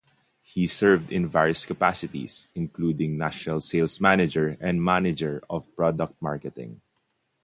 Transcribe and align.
He 0.41 0.65
served 0.65 1.11
in 1.11 1.27
various 1.27 1.63
capacities 1.63 2.47
including 2.55 3.19
National 3.19 3.61
Sales 3.61 4.01
Manager 4.01 4.57
and 4.59 4.83
Manager 4.83 5.43
of 5.47 5.71
Product 5.75 6.19
Marketing. 6.19 6.81